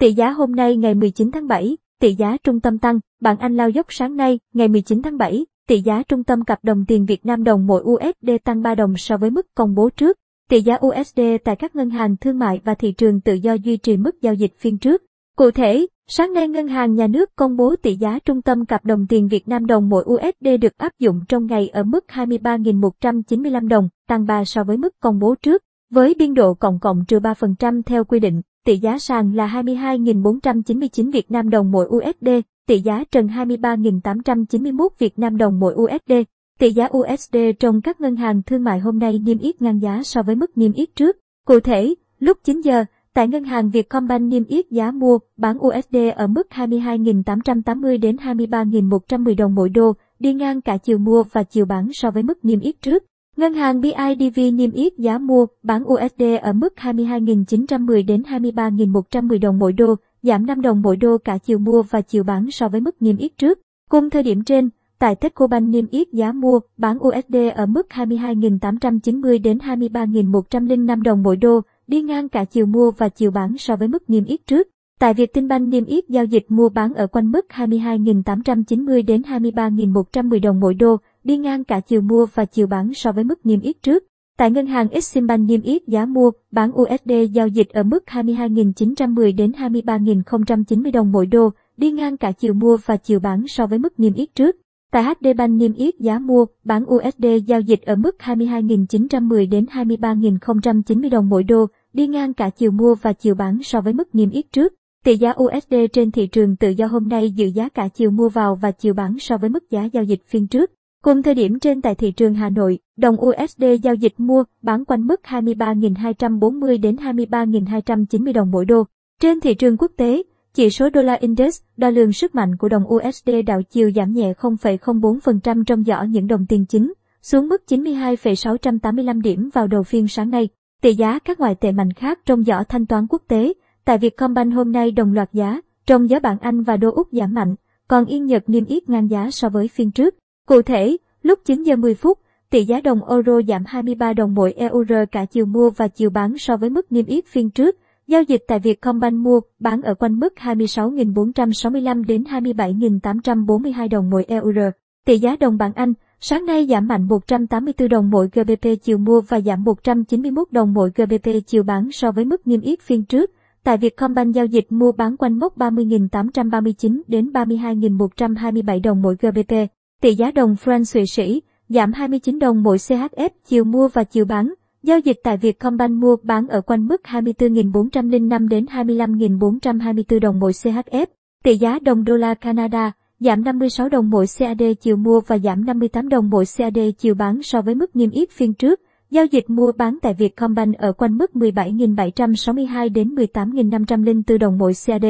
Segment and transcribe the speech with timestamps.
[0.00, 3.56] Tỷ giá hôm nay ngày 19 tháng 7, tỷ giá trung tâm tăng, bảng Anh
[3.56, 7.06] lao dốc sáng nay, ngày 19 tháng 7, tỷ giá trung tâm cặp đồng tiền
[7.06, 10.16] Việt Nam đồng mỗi USD tăng 3 đồng so với mức công bố trước.
[10.48, 13.76] Tỷ giá USD tại các ngân hàng thương mại và thị trường tự do duy
[13.76, 15.02] trì mức giao dịch phiên trước.
[15.36, 18.84] Cụ thể, sáng nay Ngân hàng Nhà nước công bố tỷ giá trung tâm cặp
[18.84, 23.68] đồng tiền Việt Nam đồng mỗi USD được áp dụng trong ngày ở mức 23.195
[23.68, 27.18] đồng, tăng 3 so với mức công bố trước, với biên độ cộng cộng trừ
[27.18, 28.40] 3% theo quy định.
[28.66, 32.28] Tỷ giá sàn là 22.499 Việt Nam đồng mỗi USD,
[32.66, 36.12] tỷ giá trần 23.891 Việt Nam đồng mỗi USD.
[36.58, 40.02] Tỷ giá USD trong các ngân hàng thương mại hôm nay niêm yết ngang giá
[40.02, 41.16] so với mức niêm yết trước.
[41.46, 42.84] Cụ thể, lúc 9 giờ,
[43.14, 49.36] tại ngân hàng Vietcombank niêm yết giá mua, bán USD ở mức 22.880 đến 23.110
[49.36, 52.60] đồng mỗi đô, đi ngang cả chiều mua và chiều bán so với mức niêm
[52.60, 53.04] yết trước.
[53.40, 59.58] Ngân hàng BIDV niêm yết giá mua, bán USD ở mức 22.910 đến 23.110 đồng
[59.58, 62.80] mỗi đô, giảm 5 đồng mỗi đô cả chiều mua và chiều bán so với
[62.80, 63.58] mức niêm yết trước.
[63.90, 69.42] Cùng thời điểm trên, tại Techcombank niêm yết giá mua, bán USD ở mức 22.890
[69.42, 73.88] đến 23.105 đồng mỗi đô, đi ngang cả chiều mua và chiều bán so với
[73.88, 74.68] mức niêm yết trước.
[75.00, 80.60] Tại Vietinbank niêm yết giao dịch mua bán ở quanh mức 22.890 đến 23.110 đồng
[80.60, 83.82] mỗi đô, đi ngang cả chiều mua và chiều bán so với mức niêm yết
[83.82, 84.04] trước.
[84.38, 89.36] Tại ngân hàng Eximbank niêm yết giá mua, bán USD giao dịch ở mức 22.910
[89.36, 93.78] đến 23.090 đồng mỗi đô, đi ngang cả chiều mua và chiều bán so với
[93.78, 94.56] mức niêm yết trước.
[94.90, 99.64] Tại HD Bank niêm yết giá mua, bán USD giao dịch ở mức 22.910 đến
[99.72, 104.14] 23.090 đồng mỗi đô, đi ngang cả chiều mua và chiều bán so với mức
[104.14, 104.74] niêm yết trước.
[105.04, 108.28] Tỷ giá USD trên thị trường tự do hôm nay dự giá cả chiều mua
[108.28, 110.70] vào và chiều bán so với mức giá giao dịch phiên trước.
[111.04, 114.84] Cùng thời điểm trên tại thị trường Hà Nội, đồng USD giao dịch mua, bán
[114.84, 118.84] quanh mức 23.240 đến 23.290 đồng mỗi đô.
[119.20, 120.22] Trên thị trường quốc tế,
[120.54, 124.12] chỉ số đô la index đo lường sức mạnh của đồng USD đảo chiều giảm
[124.12, 126.92] nhẹ 0,04% trong giỏ những đồng tiền chính,
[127.22, 130.48] xuống mức 92,685 điểm vào đầu phiên sáng nay.
[130.82, 133.52] Tỷ giá các ngoại tệ mạnh khác trong giỏ thanh toán quốc tế,
[133.84, 137.34] tại Vietcombank hôm nay đồng loạt giá, trong giá bảng Anh và đô Úc giảm
[137.34, 137.54] mạnh,
[137.88, 140.14] còn Yên Nhật niêm yết ngang giá so với phiên trước.
[140.50, 142.18] Cụ thể, lúc 9 giờ 10 phút,
[142.50, 146.38] tỷ giá đồng euro giảm 23 đồng mỗi euro cả chiều mua và chiều bán
[146.38, 147.76] so với mức niêm yết phiên trước.
[148.06, 154.70] Giao dịch tại Vietcombank mua, bán ở quanh mức 26.465 đến 27.842 đồng mỗi euro.
[155.06, 159.20] Tỷ giá đồng bảng Anh, sáng nay giảm mạnh 184 đồng mỗi GBP chiều mua
[159.20, 163.30] và giảm 191 đồng mỗi GBP chiều bán so với mức niêm yết phiên trước.
[163.64, 169.52] Tại Vietcombank giao dịch mua bán quanh mốc 30.839 đến 32.127 đồng mỗi GBP.
[170.00, 174.24] Tỷ giá đồng franc Thụy Sĩ giảm 29 đồng mỗi CHF chiều mua và chiều
[174.24, 174.54] bán.
[174.82, 181.06] Giao dịch tại Vietcombank mua bán ở quanh mức 24.405 đến 25.424 đồng mỗi CHF.
[181.44, 185.64] Tỷ giá đồng đô la Canada giảm 56 đồng mỗi CAD chiều mua và giảm
[185.64, 188.80] 58 đồng mỗi CAD chiều bán so với mức niêm yết phiên trước.
[189.10, 195.04] Giao dịch mua bán tại Vietcombank ở quanh mức 17.762 đến 18.504 đồng mỗi CAD.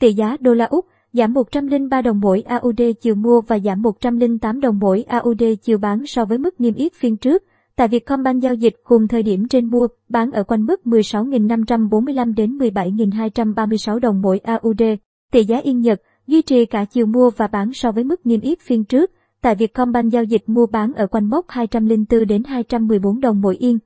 [0.00, 4.60] Tỷ giá đô la Úc giảm 103 đồng mỗi AUD chiều mua và giảm 108
[4.60, 7.42] đồng mỗi AUD chiều bán so với mức niêm yết phiên trước.
[7.76, 12.58] Tại Vietcombank giao dịch cùng thời điểm trên mua, bán ở quanh mức 16.545 đến
[12.58, 14.82] 17.236 đồng mỗi AUD.
[15.32, 18.40] Tỷ giá Yên Nhật duy trì cả chiều mua và bán so với mức niêm
[18.40, 19.10] yết phiên trước.
[19.40, 23.78] Tại Vietcombank giao dịch mua bán ở quanh mốc 204 đến 214 đồng mỗi yên.